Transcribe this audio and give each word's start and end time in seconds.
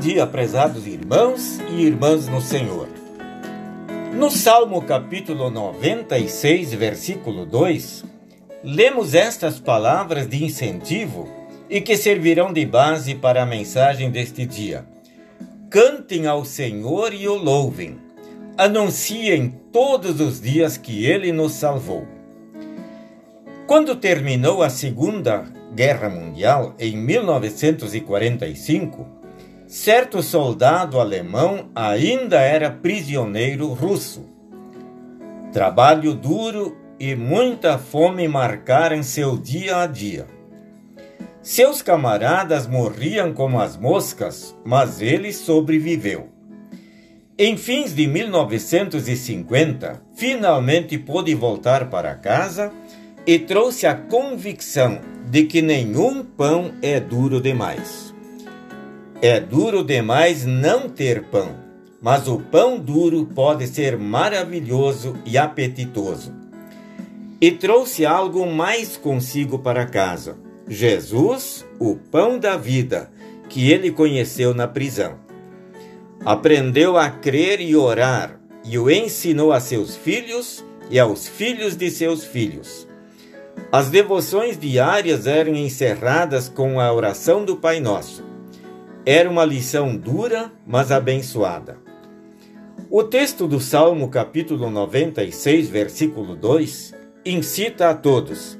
dia, 0.00 0.26
prezados 0.26 0.86
irmãos 0.86 1.60
e 1.68 1.82
irmãs 1.82 2.26
no 2.26 2.40
Senhor. 2.40 2.88
No 4.14 4.30
Salmo 4.30 4.80
capítulo 4.80 5.50
96, 5.50 6.72
versículo 6.72 7.44
2, 7.44 8.06
lemos 8.64 9.14
estas 9.14 9.60
palavras 9.60 10.26
de 10.26 10.42
incentivo 10.42 11.28
e 11.68 11.82
que 11.82 11.98
servirão 11.98 12.50
de 12.50 12.64
base 12.64 13.14
para 13.14 13.42
a 13.42 13.46
mensagem 13.46 14.10
deste 14.10 14.46
dia. 14.46 14.86
Cantem 15.68 16.26
ao 16.26 16.46
Senhor 16.46 17.12
e 17.12 17.28
o 17.28 17.34
louvem. 17.34 17.98
Anunciem 18.56 19.54
todos 19.70 20.18
os 20.18 20.40
dias 20.40 20.78
que 20.78 21.04
ele 21.04 21.30
nos 21.30 21.52
salvou. 21.52 22.08
Quando 23.66 23.94
terminou 23.94 24.62
a 24.62 24.70
Segunda 24.70 25.44
Guerra 25.74 26.08
Mundial, 26.08 26.74
em 26.78 26.96
1945, 26.96 29.19
certo 29.70 30.20
soldado 30.20 30.98
alemão 30.98 31.70
ainda 31.76 32.40
era 32.40 32.68
prisioneiro 32.68 33.68
russo. 33.68 34.26
Trabalho 35.52 36.12
duro 36.12 36.76
e 36.98 37.14
muita 37.14 37.78
fome 37.78 38.26
marcaram 38.26 39.00
seu 39.04 39.38
dia 39.38 39.76
a 39.76 39.86
dia. 39.86 40.26
Seus 41.40 41.82
camaradas 41.82 42.66
morriam 42.66 43.32
como 43.32 43.60
as 43.60 43.76
moscas, 43.76 44.56
mas 44.64 45.00
ele 45.00 45.32
sobreviveu. 45.32 46.28
Em 47.38 47.56
fins 47.56 47.94
de 47.94 48.08
1950, 48.08 50.02
finalmente 50.16 50.98
pôde 50.98 51.32
voltar 51.32 51.88
para 51.88 52.16
casa 52.16 52.72
e 53.24 53.38
trouxe 53.38 53.86
a 53.86 53.94
convicção 53.94 55.00
de 55.30 55.44
que 55.44 55.62
nenhum 55.62 56.24
pão 56.24 56.72
é 56.82 56.98
duro 56.98 57.40
demais. 57.40 58.09
É 59.22 59.38
duro 59.38 59.84
demais 59.84 60.46
não 60.46 60.88
ter 60.88 61.24
pão, 61.24 61.54
mas 62.00 62.26
o 62.26 62.38
pão 62.38 62.78
duro 62.78 63.26
pode 63.26 63.66
ser 63.66 63.98
maravilhoso 63.98 65.14
e 65.26 65.36
apetitoso. 65.36 66.32
E 67.38 67.50
trouxe 67.50 68.06
algo 68.06 68.46
mais 68.46 68.96
consigo 68.96 69.58
para 69.58 69.84
casa: 69.84 70.38
Jesus, 70.66 71.66
o 71.78 71.96
pão 71.96 72.38
da 72.38 72.56
vida, 72.56 73.10
que 73.50 73.70
ele 73.70 73.90
conheceu 73.90 74.54
na 74.54 74.66
prisão. 74.66 75.18
Aprendeu 76.24 76.96
a 76.96 77.10
crer 77.10 77.60
e 77.60 77.76
orar, 77.76 78.40
e 78.64 78.78
o 78.78 78.90
ensinou 78.90 79.52
a 79.52 79.60
seus 79.60 79.96
filhos 79.96 80.64
e 80.88 80.98
aos 80.98 81.28
filhos 81.28 81.76
de 81.76 81.90
seus 81.90 82.24
filhos. 82.24 82.88
As 83.70 83.90
devoções 83.90 84.58
diárias 84.58 85.26
eram 85.26 85.54
encerradas 85.54 86.48
com 86.48 86.80
a 86.80 86.90
oração 86.90 87.44
do 87.44 87.56
Pai 87.56 87.80
Nosso. 87.80 88.29
Era 89.06 89.30
uma 89.30 89.46
lição 89.46 89.96
dura, 89.96 90.52
mas 90.66 90.92
abençoada. 90.92 91.78
O 92.90 93.02
texto 93.02 93.48
do 93.48 93.58
Salmo, 93.58 94.08
capítulo 94.08 94.68
96, 94.68 95.68
versículo 95.70 96.36
2, 96.36 96.94
incita 97.24 97.88
a 97.88 97.94
todos: 97.94 98.58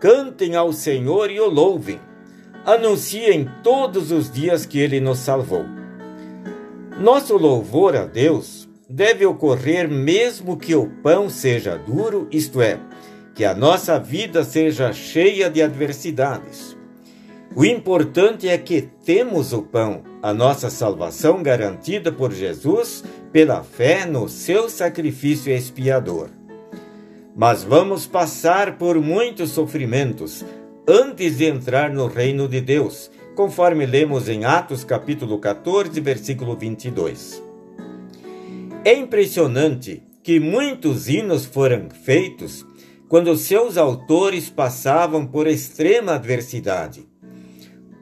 cantem 0.00 0.56
ao 0.56 0.72
Senhor 0.72 1.30
e 1.30 1.38
o 1.38 1.48
louvem, 1.48 2.00
anunciem 2.64 3.48
todos 3.62 4.10
os 4.10 4.30
dias 4.30 4.66
que 4.66 4.80
ele 4.80 5.00
nos 5.00 5.18
salvou. 5.18 5.64
Nosso 6.98 7.36
louvor 7.36 7.94
a 7.94 8.04
Deus 8.04 8.68
deve 8.90 9.24
ocorrer 9.26 9.88
mesmo 9.88 10.56
que 10.56 10.74
o 10.74 10.88
pão 11.02 11.30
seja 11.30 11.76
duro, 11.76 12.26
isto 12.32 12.60
é, 12.60 12.80
que 13.32 13.44
a 13.44 13.54
nossa 13.54 13.96
vida 13.96 14.42
seja 14.42 14.92
cheia 14.92 15.48
de 15.48 15.62
adversidades. 15.62 16.77
O 17.56 17.64
importante 17.64 18.48
é 18.48 18.56
que 18.58 18.82
temos 18.82 19.52
o 19.52 19.62
pão, 19.62 20.02
a 20.22 20.32
nossa 20.32 20.70
salvação 20.70 21.42
garantida 21.42 22.12
por 22.12 22.32
Jesus 22.32 23.02
pela 23.32 23.62
fé 23.62 24.06
no 24.06 24.28
seu 24.28 24.68
sacrifício 24.68 25.52
expiador. 25.52 26.28
Mas 27.34 27.62
vamos 27.62 28.06
passar 28.06 28.76
por 28.78 29.00
muitos 29.00 29.50
sofrimentos 29.50 30.44
antes 30.86 31.38
de 31.38 31.46
entrar 31.46 31.90
no 31.90 32.06
reino 32.06 32.48
de 32.48 32.60
Deus, 32.60 33.10
conforme 33.34 33.86
lemos 33.86 34.28
em 34.28 34.44
Atos 34.44 34.84
capítulo 34.84 35.38
14, 35.38 36.00
versículo 36.00 36.56
22. 36.56 37.42
É 38.84 38.94
impressionante 38.94 40.02
que 40.22 40.38
muitos 40.38 41.08
hinos 41.08 41.44
foram 41.44 41.88
feitos 41.90 42.64
quando 43.08 43.34
seus 43.36 43.76
autores 43.76 44.50
passavam 44.50 45.26
por 45.26 45.46
extrema 45.46 46.14
adversidade. 46.14 47.06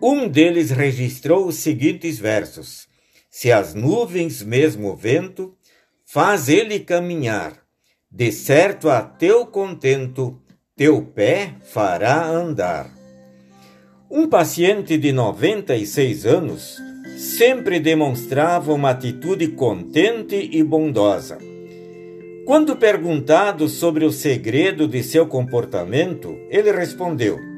Um 0.00 0.28
deles 0.28 0.70
registrou 0.70 1.46
os 1.46 1.56
seguintes 1.56 2.18
versos: 2.18 2.86
Se 3.30 3.50
as 3.50 3.74
nuvens, 3.74 4.42
mesmo 4.42 4.90
o 4.90 4.96
vento, 4.96 5.54
faz 6.04 6.48
ele 6.48 6.80
caminhar, 6.80 7.58
de 8.10 8.30
certo 8.30 8.90
a 8.90 9.00
teu 9.00 9.46
contento, 9.46 10.38
teu 10.76 11.02
pé 11.02 11.54
fará 11.64 12.26
andar. 12.26 12.90
Um 14.10 14.28
paciente 14.28 14.98
de 14.98 15.12
96 15.12 16.26
anos 16.26 16.76
sempre 17.16 17.80
demonstrava 17.80 18.72
uma 18.72 18.90
atitude 18.90 19.48
contente 19.48 20.50
e 20.52 20.62
bondosa. 20.62 21.38
Quando 22.44 22.76
perguntado 22.76 23.68
sobre 23.68 24.04
o 24.04 24.12
segredo 24.12 24.86
de 24.86 25.02
seu 25.02 25.26
comportamento, 25.26 26.38
ele 26.50 26.70
respondeu: 26.70 27.55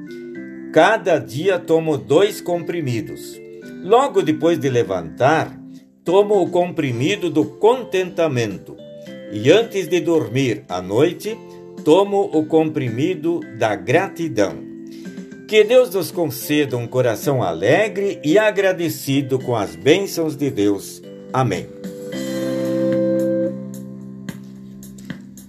Cada 0.79 1.19
dia 1.19 1.59
tomo 1.59 1.99
dois 1.99 2.41
comprimidos. 2.41 3.37
Logo 3.83 4.23
depois 4.23 4.61
de 4.61 4.69
levantar, 4.71 5.61
tomo 6.05 6.41
o 6.41 6.51
comprimido 6.51 7.29
do 7.29 7.45
contentamento. 7.45 8.77
E 9.33 9.51
antes 9.51 9.89
de 9.89 9.99
dormir 9.99 10.63
à 10.69 10.81
noite, 10.81 11.37
tomo 11.85 12.31
o 12.33 12.47
comprimido 12.47 13.41
da 13.59 13.75
gratidão. 13.75 14.55
Que 15.49 15.65
Deus 15.65 15.93
nos 15.93 16.13
conceda 16.13 16.77
um 16.77 16.87
coração 16.87 17.43
alegre 17.43 18.21
e 18.23 18.39
agradecido 18.39 19.41
com 19.41 19.57
as 19.57 19.75
bênçãos 19.75 20.37
de 20.37 20.49
Deus. 20.49 21.03
Amém. 21.33 21.67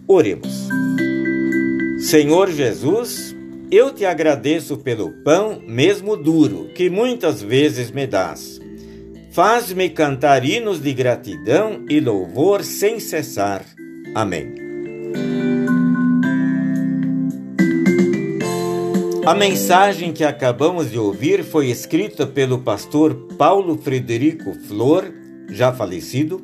Oremos. 0.07 0.67
Senhor 1.99 2.49
Jesus, 2.49 3.28
eu 3.71 3.93
te 3.93 4.03
agradeço 4.03 4.77
pelo 4.77 5.11
pão, 5.23 5.61
mesmo 5.67 6.17
duro, 6.17 6.69
que 6.73 6.89
muitas 6.89 7.41
vezes 7.41 7.91
me 7.91 8.07
dás. 8.07 8.59
Faz-me 9.31 9.89
cantar 9.89 10.43
hinos 10.43 10.81
de 10.81 10.91
gratidão 10.91 11.85
e 11.87 11.99
louvor 11.99 12.63
sem 12.63 12.99
cessar. 12.99 13.63
Amém. 14.15 14.55
A 19.25 19.35
mensagem 19.35 20.11
que 20.11 20.23
acabamos 20.23 20.89
de 20.89 20.97
ouvir 20.97 21.43
foi 21.43 21.67
escrita 21.67 22.25
pelo 22.25 22.59
pastor 22.59 23.13
Paulo 23.37 23.77
Frederico 23.77 24.55
Flor, 24.67 25.05
já 25.51 25.71
falecido, 25.71 26.41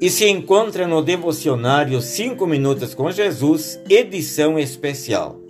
e 0.00 0.08
se 0.08 0.28
encontra 0.28 0.86
no 0.86 1.02
devocionário 1.02 2.00
5 2.00 2.46
Minutos 2.46 2.94
com 2.94 3.10
Jesus, 3.10 3.80
edição 3.88 4.56
especial. 4.56 5.41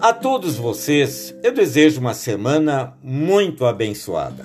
A 0.00 0.12
todos 0.12 0.56
vocês, 0.56 1.34
eu 1.42 1.52
desejo 1.52 2.00
uma 2.00 2.14
semana 2.14 2.94
muito 3.02 3.64
abençoada. 3.64 4.44